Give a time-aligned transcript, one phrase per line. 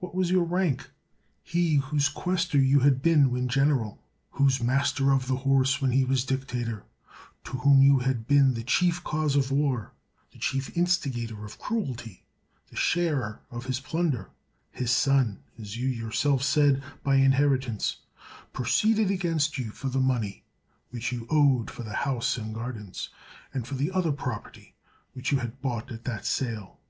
[0.00, 0.90] What was your rank?
[1.44, 6.04] He whose questor you had been when general, whose master of the horse when he
[6.04, 6.82] was dictator,
[7.44, 9.92] to whom you had been the chief cause of war,
[10.32, 12.24] the chief instigator of cruelty,
[12.68, 14.30] the sharer of his plunder,
[14.72, 17.98] his son, as you your self said, by inheritance,
[18.52, 20.42] proceeded against you for the money
[20.90, 23.08] which you owed for the house and gardens,
[23.54, 24.74] and for the other property
[25.12, 26.80] which you had bought at that sale.